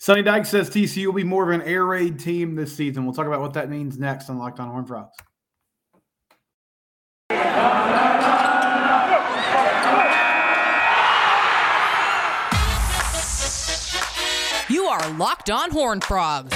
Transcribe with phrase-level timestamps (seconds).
[0.00, 3.04] Sonny Dykes says TCU will be more of an air raid team this season.
[3.04, 5.16] We'll talk about what that means next on Locked On Horned Frogs.
[14.70, 16.54] You are Locked On Horned Frogs,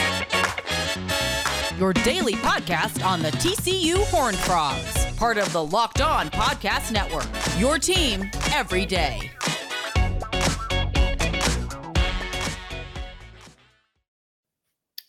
[1.79, 7.27] your daily podcast on the TCU Horned Frogs, part of the Locked On Podcast Network.
[7.59, 9.32] Your team every day.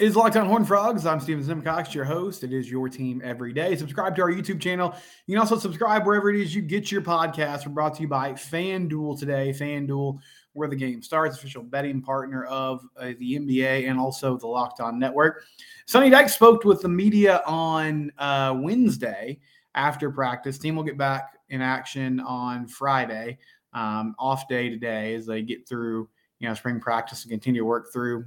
[0.03, 1.05] Is Locked On Horned Frogs.
[1.05, 2.43] I'm Steven Simcox, your host.
[2.43, 3.73] It is your team every day.
[3.77, 4.93] Subscribe to our YouTube channel.
[5.27, 7.65] You can also subscribe wherever it is you get your podcasts.
[7.65, 9.55] We're brought to you by FanDuel today.
[9.57, 10.19] FanDuel,
[10.51, 14.81] where the game starts, official betting partner of uh, the NBA and also the Locked
[14.81, 15.45] On Network.
[15.85, 19.39] Sonny Dykes spoke with the media on uh, Wednesday
[19.73, 20.57] after practice.
[20.57, 23.37] Team will get back in action on Friday.
[23.71, 27.65] Um, off day today as they get through, you know, spring practice and continue to
[27.65, 28.25] work through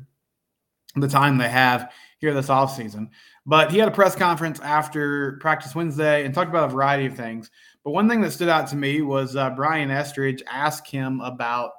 [1.01, 3.09] the time they have here this offseason.
[3.45, 7.17] But he had a press conference after practice Wednesday and talked about a variety of
[7.17, 7.51] things.
[7.85, 11.71] But one thing that stood out to me was uh, Brian Estridge asked him about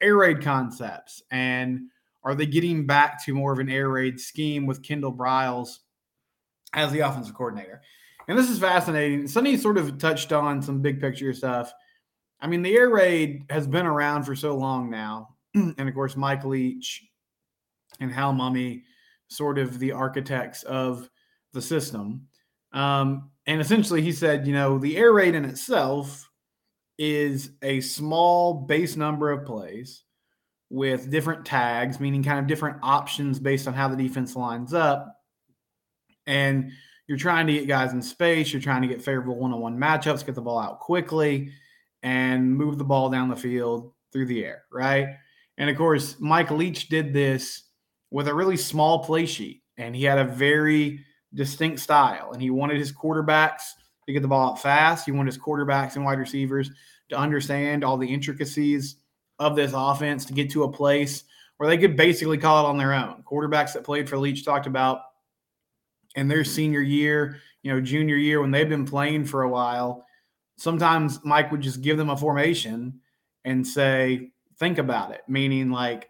[0.00, 1.88] air raid concepts and
[2.24, 5.78] are they getting back to more of an air raid scheme with Kendall Briles
[6.74, 7.82] as the offensive coordinator?
[8.28, 9.26] And this is fascinating.
[9.28, 11.72] Sonny sort of touched on some big picture stuff.
[12.40, 15.36] I mean, the air raid has been around for so long now.
[15.54, 17.04] and of course, Mike Leach
[18.04, 18.82] and Hal Mumme,
[19.28, 21.08] sort of the architects of
[21.52, 22.28] the system.
[22.72, 26.28] Um, and essentially, he said, you know, the air raid in itself
[26.98, 30.04] is a small base number of plays
[30.70, 35.16] with different tags, meaning kind of different options based on how the defense lines up.
[36.26, 36.72] And
[37.06, 39.78] you're trying to get guys in space, you're trying to get favorable one on one
[39.78, 41.52] matchups, get the ball out quickly,
[42.02, 45.16] and move the ball down the field through the air, right?
[45.58, 47.63] And of course, Mike Leach did this
[48.14, 52.30] with a really small play sheet, and he had a very distinct style.
[52.30, 53.62] And he wanted his quarterbacks
[54.06, 55.04] to get the ball out fast.
[55.04, 56.70] He wanted his quarterbacks and wide receivers
[57.08, 58.98] to understand all the intricacies
[59.40, 61.24] of this offense to get to a place
[61.56, 63.24] where they could basically call it on their own.
[63.28, 65.00] Quarterbacks that played for Leach talked about
[66.14, 70.06] in their senior year, you know, junior year when they've been playing for a while.
[70.56, 73.00] Sometimes Mike would just give them a formation
[73.44, 74.30] and say,
[74.60, 76.08] think about it, meaning like,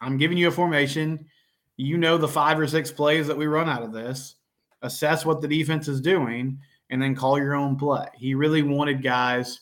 [0.00, 1.28] I'm giving you a formation
[1.76, 4.36] you know the five or six plays that we run out of this,
[4.82, 6.58] assess what the defense is doing,
[6.90, 8.06] and then call your own play.
[8.14, 9.60] He really wanted guys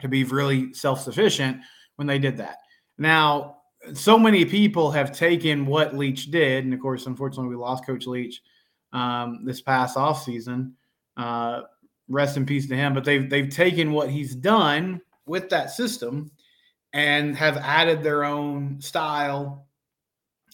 [0.00, 1.58] to be really self sufficient
[1.96, 2.58] when they did that.
[2.98, 3.58] Now,
[3.92, 8.06] so many people have taken what Leach did, and of course, unfortunately, we lost Coach
[8.06, 8.40] Leach
[8.92, 10.72] um, this past offseason.
[11.16, 11.62] Uh,
[12.08, 12.94] rest in peace to him.
[12.94, 16.30] But they've they've taken what he's done with that system
[16.92, 19.66] and have added their own style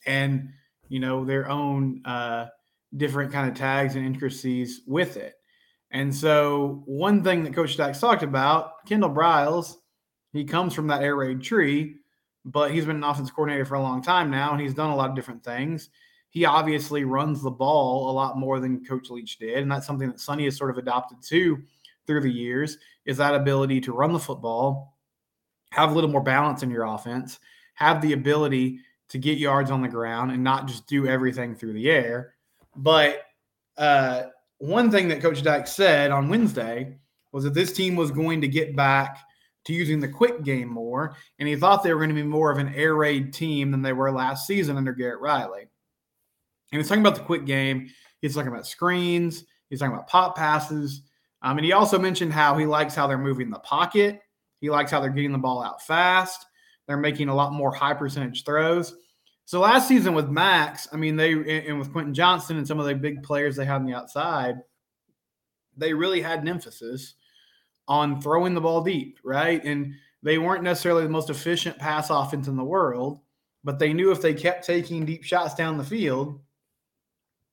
[0.07, 0.51] and
[0.89, 2.47] you know their own uh,
[2.97, 5.35] different kind of tags and intricacies with it.
[5.91, 9.75] And so one thing that Coach Dykes talked about, Kendall Briles,
[10.33, 11.97] he comes from that air raid tree,
[12.45, 14.97] but he's been an offense coordinator for a long time now, and he's done a
[14.97, 15.91] lot of different things.
[16.31, 20.09] He obviously runs the ball a lot more than Coach Leach did, and that's something
[20.09, 21.61] that Sonny has sort of adopted too
[22.07, 22.79] through the years.
[23.05, 24.97] Is that ability to run the football,
[25.73, 27.41] have a little more balance in your offense,
[27.75, 28.79] have the ability
[29.11, 32.35] to get yards on the ground and not just do everything through the air.
[32.77, 33.23] But
[33.77, 34.25] uh,
[34.59, 36.97] one thing that Coach Dykes said on Wednesday
[37.33, 39.19] was that this team was going to get back
[39.65, 42.51] to using the quick game more, and he thought they were going to be more
[42.51, 45.69] of an air raid team than they were last season under Garrett Riley.
[46.73, 47.91] And he's talking about the quick game.
[48.21, 49.45] He's talking about screens.
[49.69, 51.03] He's talking about pop passes.
[51.43, 54.21] Um, and he also mentioned how he likes how they're moving the pocket.
[54.61, 56.47] He likes how they're getting the ball out fast.
[56.87, 58.97] They're making a lot more high percentage throws.
[59.45, 61.33] So last season with Max, I mean, they
[61.67, 64.57] and with Quentin Johnston and some of the big players they had on the outside,
[65.77, 67.15] they really had an emphasis
[67.89, 69.65] on throwing the ball deep, right?
[69.65, 73.21] And they weren't necessarily the most efficient pass offense in the world,
[73.65, 76.39] but they knew if they kept taking deep shots down the field,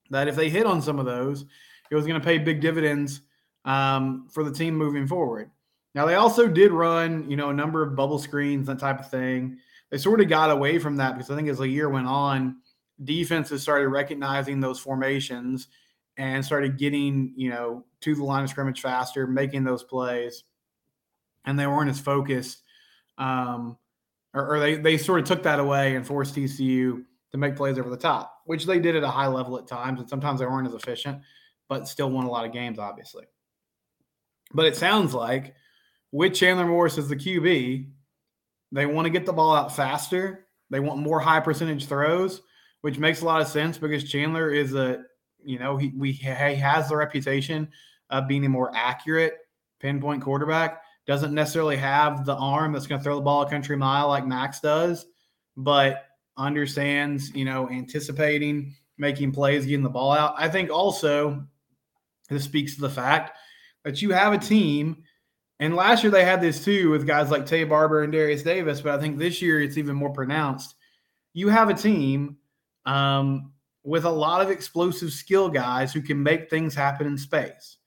[0.09, 1.45] that if they hit on some of those,
[1.89, 3.21] it was going to pay big dividends
[3.65, 5.49] um, for the team moving forward.
[5.97, 9.09] Now they also did run, you know, a number of bubble screens, that type of
[9.09, 9.57] thing.
[9.89, 12.57] They sort of got away from that because I think as the year went on,
[13.03, 15.69] defenses started recognizing those formations
[16.15, 20.43] and started getting, you know, to the line of scrimmage faster, making those plays,
[21.45, 22.61] and they weren't as focused.
[23.17, 23.75] Um,
[24.35, 27.79] or, or they they sort of took that away and forced TCU to make plays
[27.79, 30.45] over the top, which they did at a high level at times, and sometimes they
[30.45, 31.23] weren't as efficient,
[31.67, 33.25] but still won a lot of games, obviously.
[34.53, 35.55] But it sounds like
[36.11, 37.89] with Chandler Morris as the QB,
[38.71, 42.41] they want to get the ball out faster They want more high percentage throws,
[42.81, 45.03] which makes a lot of sense because Chandler is a,
[45.43, 47.69] you know, he we he has the reputation
[48.09, 49.35] of being a more accurate
[49.79, 50.81] pinpoint quarterback.
[51.05, 54.27] Doesn't necessarily have the arm that's going to throw the ball a country mile like
[54.27, 55.05] Max does,
[55.55, 56.05] but
[56.37, 60.35] understands, you know, anticipating, making plays, getting the ball out.
[60.37, 61.45] I think also
[62.29, 63.37] this speaks to the fact
[63.85, 65.03] that you have a team
[65.59, 68.81] and last year they had this too with guys like Taye Barber and Darius Davis,
[68.81, 70.75] but I think this year it's even more pronounced.
[71.33, 72.37] You have a team
[72.85, 73.51] um,
[73.83, 77.77] with a lot of explosive skill guys who can make things happen in space,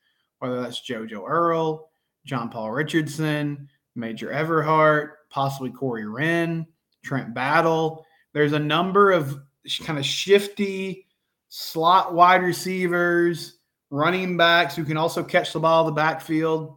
[0.40, 1.90] whether that's JoJo Earle,
[2.25, 6.67] John Paul Richardson, Major Everhart, possibly Corey Wren,
[7.05, 8.05] Trent Battle.
[8.32, 9.40] There's a number of
[9.84, 11.06] kind of shifty
[11.49, 13.58] slot wide receivers,
[13.90, 16.76] running backs who can also catch the ball in the backfield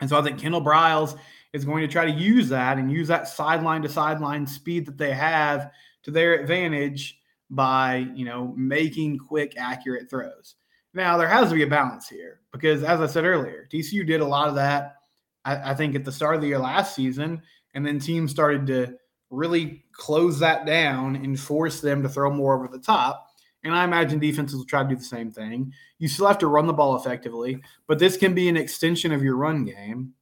[0.00, 1.18] and so I think Kendall Briles
[1.52, 4.98] is going to try to use that and use that sideline to sideline speed that
[4.98, 7.20] they have to their advantage
[7.50, 10.54] by, you know, making quick, accurate throws.
[10.94, 14.20] Now, there has to be a balance here because, as I said earlier, TCU did
[14.20, 14.96] a lot of that,
[15.44, 17.42] I, I think, at the start of the year last season.
[17.74, 18.96] And then teams started to
[19.30, 23.29] really close that down and force them to throw more over the top.
[23.62, 25.72] And I imagine defenses will try to do the same thing.
[25.98, 29.22] You still have to run the ball effectively, but this can be an extension of
[29.22, 30.14] your run game.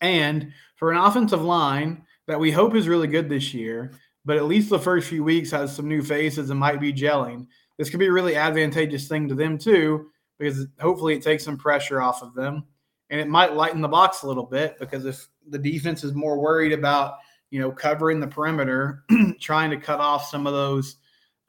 [0.00, 3.92] And for an offensive line that we hope is really good this year,
[4.24, 7.46] but at least the first few weeks has some new faces and might be gelling,
[7.78, 11.56] this could be a really advantageous thing to them too, because hopefully it takes some
[11.56, 12.64] pressure off of them.
[13.10, 16.38] And it might lighten the box a little bit because if the defense is more
[16.38, 17.14] worried about,
[17.50, 19.04] you know, covering the perimeter,
[19.40, 20.96] trying to cut off some of those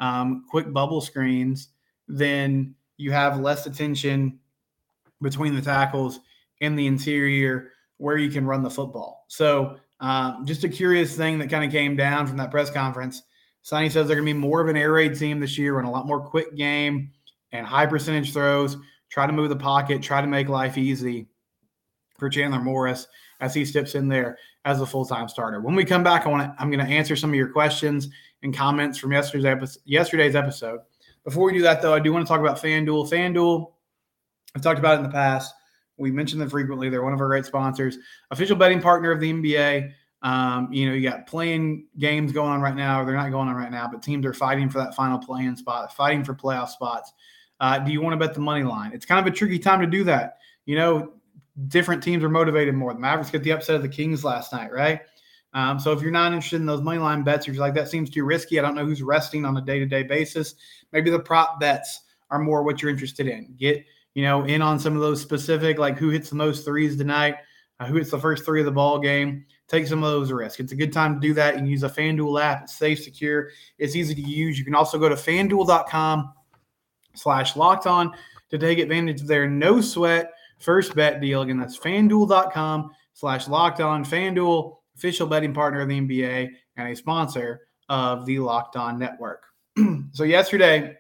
[0.01, 1.69] um, quick bubble screens,
[2.07, 4.39] then you have less attention
[5.21, 6.19] between the tackles
[6.59, 9.25] in the interior where you can run the football.
[9.30, 13.21] So, um, just a curious thing that kind of came down from that press conference.
[13.62, 15.86] Sonny says they're going to be more of an air raid team this year, run
[15.86, 17.12] a lot more quick game
[17.51, 18.77] and high percentage throws,
[19.09, 21.27] try to move the pocket, try to make life easy
[22.18, 23.07] for Chandler Morris
[23.39, 25.62] as he steps in there as a full time starter.
[25.62, 28.09] When we come back, I want to, I'm going to answer some of your questions
[28.44, 30.82] and comments from yesterday's episode, yesterday's episode.
[31.24, 33.10] Before we do that, though, I do want to talk about FanDuel.
[33.10, 33.72] FanDuel,
[34.56, 35.54] I've talked about it in the past.
[35.98, 36.90] We mentioned them frequently.
[36.90, 37.98] They're one of our great sponsors,
[38.32, 39.92] official betting partner of the NBA.
[40.24, 43.02] Um, you know, you got playing games going on right now.
[43.02, 45.56] Or they're not going on right now, but teams are fighting for that final play-in
[45.56, 47.14] spot, fighting for playoff spots.
[47.60, 48.92] Uh, do you want to bet the money line?
[48.94, 50.38] It's kind of a tricky time to do that.
[50.66, 51.14] You know,
[51.68, 52.94] different teams are motivated more.
[52.94, 55.02] The Mavericks get the upset of the Kings last night, right?
[55.53, 58.09] Um, so if you're not interested in those money line bets, you're like that seems
[58.09, 60.56] too risky, I don't know who's resting on a day to day basis.
[60.92, 63.53] Maybe the prop bets are more what you're interested in.
[63.57, 63.83] Get
[64.13, 67.36] you know in on some of those specific, like who hits the most threes tonight,
[67.80, 69.45] uh, who hits the first three of the ball game.
[69.68, 70.59] Take some of those risks.
[70.59, 71.56] It's a good time to do that.
[71.56, 72.63] Can use a FanDuel app.
[72.63, 73.50] It's safe, secure.
[73.77, 74.59] It's easy to use.
[74.59, 76.33] You can also go to FanDuel.com
[77.15, 78.12] slash locked on
[78.50, 81.42] to take advantage of their no sweat first bet deal.
[81.42, 84.03] Again, that's FanDuel.com slash locked on.
[84.03, 89.44] FanDuel official betting partner of the NBA and a sponsor of the Locked On Network.
[90.12, 90.96] so yesterday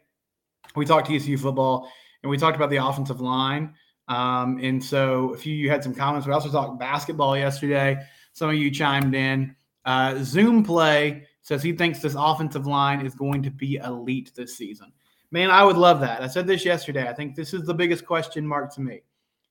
[0.75, 1.89] we talked to TCU football
[2.23, 3.73] and we talked about the offensive line.
[4.07, 6.27] Um, and so a few you had some comments.
[6.27, 7.97] We also talked basketball yesterday.
[8.33, 9.55] Some of you chimed in.
[9.85, 14.57] Uh, Zoom play says he thinks this offensive line is going to be elite this
[14.57, 14.91] season.
[15.31, 16.21] Man, I would love that.
[16.21, 17.07] I said this yesterday.
[17.07, 19.01] I think this is the biggest question mark to me.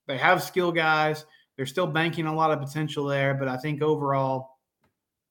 [0.06, 1.24] They have skill guys.
[1.60, 4.56] They're still banking a lot of potential there, but I think overall,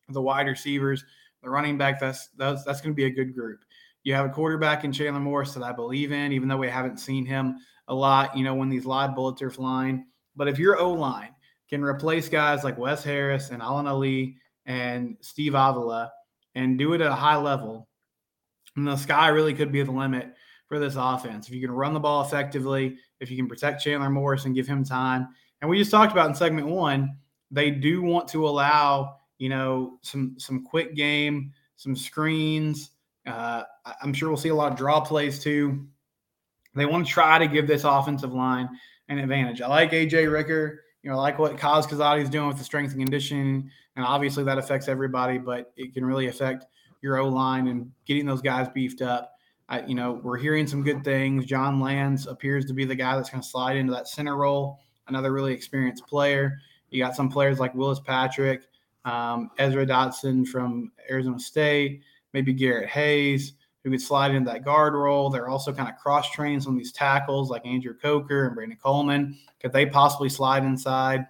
[0.09, 1.03] the wide receivers,
[1.41, 3.65] the running back, that's that's that's going to be a good group.
[4.03, 6.99] You have a quarterback in Chandler Morris that I believe in, even though we haven't
[6.99, 7.55] seen him
[7.87, 10.05] a lot, you know, when these live bullets are flying.
[10.35, 11.33] But if your O line
[11.67, 16.11] can replace guys like Wes Harris and Alan Ali and Steve Avila
[16.53, 17.87] and do it at a high level,
[18.75, 20.35] and the sky really could be the limit
[20.69, 21.47] for this offense.
[21.47, 24.67] If you can run the ball effectively, if you can protect Chandler Morris and give
[24.67, 25.27] him time,
[25.61, 27.17] and we just talked about in segment one,
[27.51, 32.91] they do want to allow, you know, some some quick game, some screens.
[33.25, 33.63] Uh,
[34.01, 35.87] I'm sure we'll see a lot of draw plays too.
[36.75, 38.69] They want to try to give this offensive line
[39.09, 39.61] an advantage.
[39.61, 40.83] I like AJ Ricker.
[41.01, 44.05] You know, I like what Kaz Kazadi is doing with the strength and conditioning, and
[44.05, 46.65] obviously that affects everybody, but it can really affect
[47.01, 49.33] your O line and getting those guys beefed up.
[49.69, 51.45] I, you know, we're hearing some good things.
[51.45, 54.79] John Lands appears to be the guy that's going to slide into that center role
[55.09, 56.59] another really experienced player.
[56.89, 58.63] You got some players like Willis Patrick,
[59.05, 62.01] um, Ezra Dotson from Arizona State,
[62.33, 65.29] maybe Garrett Hayes, who could slide into that guard role.
[65.29, 68.77] They're also kind of cross training some of these tackles like Andrew Coker and Brandon
[68.81, 69.37] Coleman.
[69.59, 71.25] Could they possibly slide inside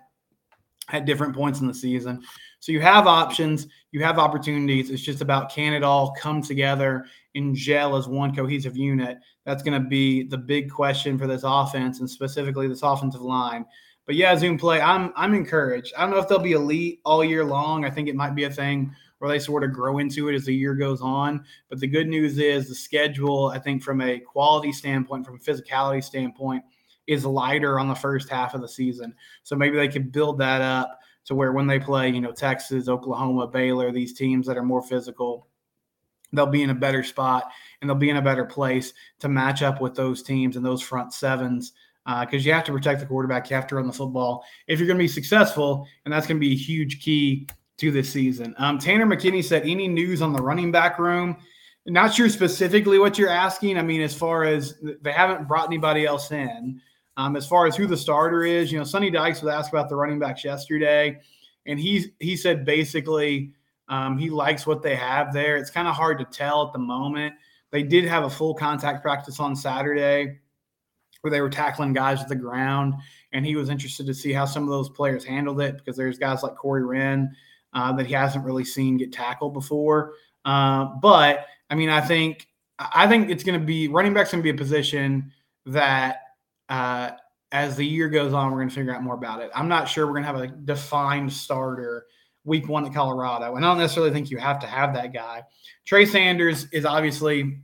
[0.89, 2.21] at different points in the season?
[2.59, 4.89] So you have options, you have opportunities.
[4.89, 7.05] It's just about can it all come together
[7.35, 9.17] and gel as one cohesive unit.
[9.45, 13.65] That's going to be the big question for this offense and specifically this offensive line.
[14.05, 15.93] But yeah, Zoom play, I'm I'm encouraged.
[15.95, 17.85] I don't know if they'll be elite all year long.
[17.85, 20.45] I think it might be a thing where they sort of grow into it as
[20.45, 21.45] the year goes on.
[21.69, 25.39] But the good news is the schedule, I think, from a quality standpoint, from a
[25.39, 26.63] physicality standpoint,
[27.05, 29.13] is lighter on the first half of the season.
[29.43, 32.87] So maybe they could build that up to where when they play, you know, Texas,
[32.87, 35.48] Oklahoma, Baylor, these teams that are more physical,
[36.33, 39.61] they'll be in a better spot and they'll be in a better place to match
[39.61, 41.73] up with those teams and those front sevens
[42.21, 43.49] because uh, you have to protect the quarterback.
[43.49, 46.37] You have to run the football if you're going to be successful, and that's going
[46.37, 48.55] to be a huge key to this season.
[48.57, 51.37] Um, Tanner McKinney said, "Any news on the running back room?"
[51.85, 53.77] Not sure specifically what you're asking.
[53.77, 56.81] I mean, as far as they haven't brought anybody else in.
[57.17, 59.89] Um, as far as who the starter is, you know, Sonny Dykes was asked about
[59.89, 61.19] the running backs yesterday,
[61.65, 63.51] and he he said basically
[63.89, 65.57] um, he likes what they have there.
[65.57, 67.33] It's kind of hard to tell at the moment.
[67.71, 70.39] They did have a full contact practice on Saturday
[71.21, 72.93] where they were tackling guys to the ground.
[73.33, 76.17] And he was interested to see how some of those players handled it because there's
[76.17, 77.35] guys like Corey Wren
[77.73, 80.13] uh, that he hasn't really seen get tackled before.
[80.45, 82.47] Uh, but I mean, I think
[82.79, 85.31] I think it's going to be running back's going to be a position
[85.65, 86.21] that
[86.69, 87.11] uh,
[87.51, 89.51] as the year goes on, we're going to figure out more about it.
[89.53, 92.05] I'm not sure we're going to have a defined starter
[92.43, 95.43] week one at Colorado, and I don't necessarily think you have to have that guy.
[95.85, 97.59] Trey Sanders is obviously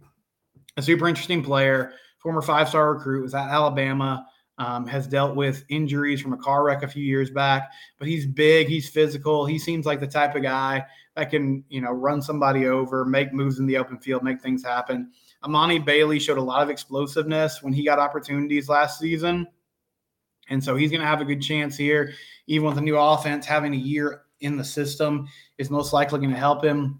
[0.77, 1.93] a super interesting player
[2.25, 4.25] former five star recruit, was at Alabama.
[4.57, 8.25] Um, has dealt with injuries from a car wreck a few years back, but he's
[8.25, 9.45] big, he's physical.
[9.45, 10.85] He seems like the type of guy
[11.17, 14.63] that can, you know, run somebody over, make moves in the open field, make things
[14.63, 15.11] happen.
[15.43, 19.45] Emani Bailey showed a lot of explosiveness when he got opportunities last season.
[20.47, 22.13] And so he's going to have a good chance here,
[22.47, 23.45] even with the new offense.
[23.45, 25.27] Having a year in the system
[25.57, 26.99] is most likely going to help him.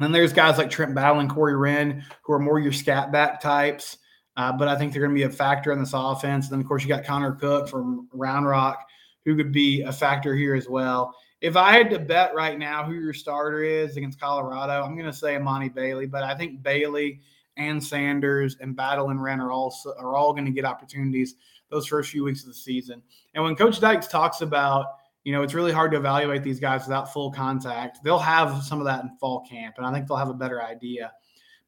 [0.00, 3.40] And there's guys like Trent Battle and Corey Wren, who are more your scat back
[3.40, 3.98] types.
[4.36, 6.46] Uh, but I think they're going to be a factor in this offense.
[6.46, 8.86] And then, of course, you got Connor Cook from Round Rock,
[9.24, 11.12] who could be a factor here as well.
[11.40, 15.10] If I had to bet right now who your starter is against Colorado, I'm going
[15.10, 16.06] to say Emani Bailey.
[16.06, 17.20] But I think Bailey
[17.56, 21.34] and Sanders and Battle and Wren are all are all going to get opportunities
[21.70, 23.02] those first few weeks of the season.
[23.34, 24.86] And when Coach Dykes talks about,
[25.24, 27.98] you know, it's really hard to evaluate these guys without full contact.
[28.02, 30.62] They'll have some of that in fall camp, and I think they'll have a better
[30.62, 31.12] idea.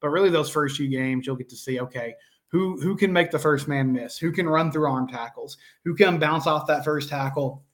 [0.00, 2.14] But really, those first few games, you'll get to see, okay,
[2.48, 5.94] who who can make the first man miss, who can run through arm tackles, who
[5.94, 7.64] can bounce off that first tackle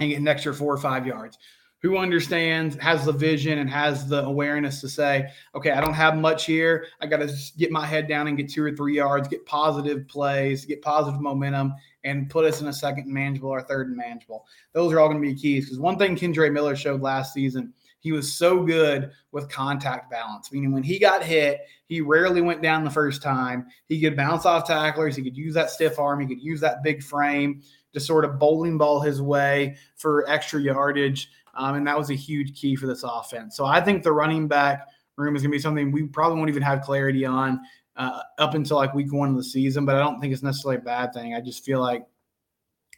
[0.00, 1.38] and get an extra four or five yards,
[1.80, 6.16] who understands, has the vision, and has the awareness to say, okay, I don't have
[6.16, 6.86] much here.
[7.00, 10.06] I got to get my head down and get two or three yards, get positive
[10.08, 11.74] plays, get positive momentum,
[12.08, 14.46] and put us in a second manageable or third manageable.
[14.72, 17.72] Those are all going to be keys because one thing Kendre Miller showed last season
[18.00, 22.62] he was so good with contact balance, meaning when he got hit, he rarely went
[22.62, 23.66] down the first time.
[23.86, 26.82] He could bounce off tacklers, he could use that stiff arm, he could use that
[26.82, 27.62] big frame
[27.92, 31.30] to sort of bowling ball his way for extra yardage.
[31.54, 33.56] Um, and that was a huge key for this offense.
[33.56, 34.86] So I think the running back
[35.16, 37.60] room is going to be something we probably won't even have clarity on
[37.98, 40.80] uh, up until like week one of the season, but I don't think it's necessarily
[40.80, 41.34] a bad thing.
[41.34, 42.06] I just feel like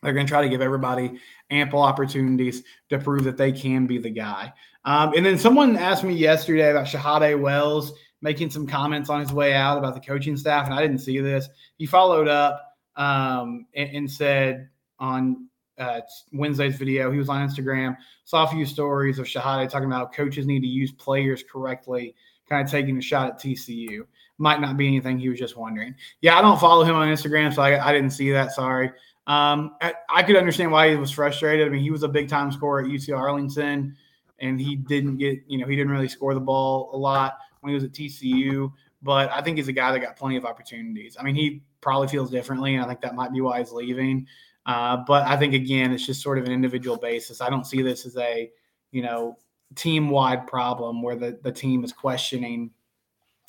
[0.03, 1.19] they're going to try to give everybody
[1.51, 4.53] ample opportunities to prove that they can be the guy.
[4.85, 7.93] Um, and then someone asked me yesterday about Shahada Wells
[8.23, 11.19] making some comments on his way out about the coaching staff, and I didn't see
[11.21, 11.49] this.
[11.79, 16.01] He followed up um, and, and, said on uh,
[16.33, 20.47] Wednesday's video, he was on Instagram, saw a few stories of Shahada talking about coaches
[20.47, 22.15] need to use players correctly,
[22.51, 24.03] kind of taking a shot at TCU.
[24.39, 25.95] Might not be anything he was just wondering.
[26.21, 28.53] Yeah, I don't follow him on Instagram, so I, I didn't see that.
[28.53, 28.91] Sorry.
[29.27, 31.67] Um, I, I, could understand why he was frustrated.
[31.67, 33.95] I mean, he was a big time scorer at UT Arlington
[34.41, 37.71] and he didn't get, you know, he didn't really score the ball a lot when
[37.71, 38.73] he was at TCU.
[39.03, 41.17] But I think he's a guy that got plenty of opportunities.
[41.19, 44.27] I mean, he probably feels differently, and I think that might be why he's leaving.
[44.67, 47.41] Uh, but I think again, it's just sort of an individual basis.
[47.41, 48.51] I don't see this as a,
[48.91, 49.39] you know,
[49.75, 52.71] team wide problem where the, the team is questioning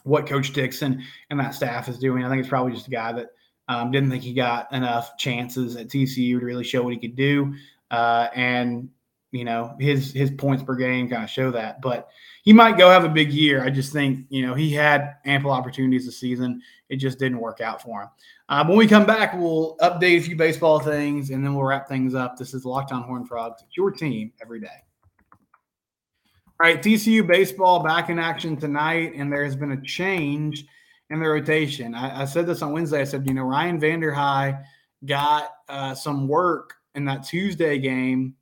[0.04, 2.24] what Coach Dixon and that staff is doing.
[2.24, 3.28] I think it's probably just a guy that
[3.68, 7.16] um, didn't think he got enough chances at TCU to really show what he could
[7.16, 7.54] do.
[7.90, 8.90] Uh, and
[9.32, 11.82] you know, his his points per game kind of show that.
[11.82, 12.10] But
[12.44, 13.64] he might go have a big year.
[13.64, 16.62] I just think, you know, he had ample opportunities this season.
[16.90, 18.10] It just didn't work out for him.
[18.50, 21.88] Uh, when we come back, we'll update a few baseball things and then we'll wrap
[21.88, 22.38] things up.
[22.38, 23.62] This is Locked On Horned Frogs.
[23.66, 24.68] It's your team every day.
[26.62, 30.64] All right, TCU baseball back in action tonight, and there has been a change
[31.10, 31.96] in the rotation.
[31.96, 33.02] I, I said this on Wednesday.
[33.02, 34.64] I said, you know, Ryan Vanderhei
[35.04, 38.36] got uh, some work in that Tuesday game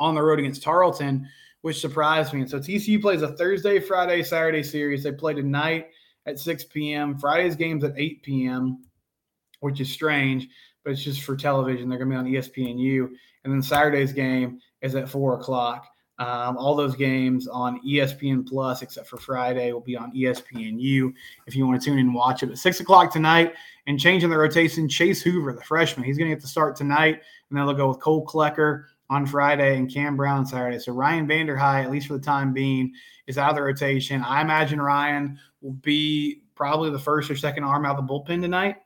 [0.00, 1.24] on the road against Tarleton,
[1.60, 2.40] which surprised me.
[2.40, 5.04] And so TCU plays a Thursday, Friday, Saturday series.
[5.04, 5.90] They play tonight
[6.26, 7.16] at 6 p.m.
[7.16, 8.82] Friday's game's at 8 p.m.,
[9.60, 10.48] which is strange,
[10.82, 11.88] but it's just for television.
[11.88, 13.08] They're going to be on ESPNU.
[13.44, 15.86] And then Saturday's game is at 4 o'clock.
[16.20, 21.14] Um, all those games on ESPN Plus, except for Friday, will be on ESPNU.
[21.46, 23.54] If you want to tune in and watch it at six o'clock tonight,
[23.86, 27.14] and changing the rotation, Chase Hoover, the freshman, he's going to get to start tonight,
[27.48, 30.78] and then they'll go with Cole Klecker on Friday and Cam Brown Saturday.
[30.78, 32.92] So Ryan Vanderhei, at least for the time being,
[33.26, 34.22] is out of the rotation.
[34.22, 38.42] I imagine Ryan will be probably the first or second arm out of the bullpen
[38.42, 38.76] tonight.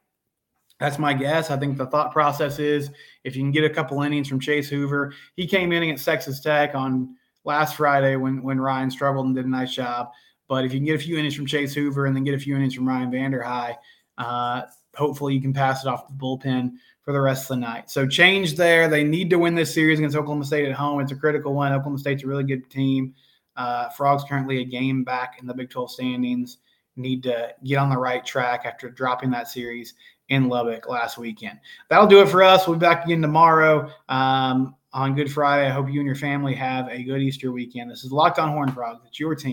[0.78, 1.50] That's my guess.
[1.50, 2.90] I think the thought process is
[3.24, 6.40] if you can get a couple innings from Chase Hoover, he came in against Texas
[6.40, 10.10] Tech on last Friday when when Ryan struggled and did a nice job.
[10.48, 12.38] But if you can get a few innings from Chase Hoover and then get a
[12.38, 13.76] few innings from Ryan Vanderhei,
[14.18, 14.62] uh,
[14.94, 16.72] hopefully you can pass it off the bullpen
[17.02, 17.90] for the rest of the night.
[17.90, 18.88] So change there.
[18.88, 21.00] They need to win this series against Oklahoma State at home.
[21.00, 21.72] It's a critical one.
[21.72, 23.14] Oklahoma State's a really good team.
[23.56, 26.58] Uh, Frogs currently a game back in the Big 12 standings.
[26.96, 29.94] Need to get on the right track after dropping that series
[30.28, 31.58] in Lubbock last weekend.
[31.90, 32.66] That'll do it for us.
[32.66, 33.90] We'll be back again tomorrow.
[34.08, 35.66] Um, on Good Friday.
[35.66, 37.90] I hope you and your family have a good Easter weekend.
[37.90, 39.00] This is Locked on Horned Frogs.
[39.06, 39.52] It's your team.